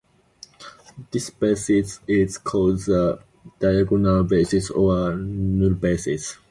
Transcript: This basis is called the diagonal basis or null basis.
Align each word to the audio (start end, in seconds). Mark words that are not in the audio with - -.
This 1.11 1.29
basis 1.29 1.99
is 2.07 2.39
called 2.39 2.79
the 2.85 3.19
diagonal 3.59 4.23
basis 4.23 4.71
or 4.71 5.15
null 5.15 5.75
basis. 5.75 6.39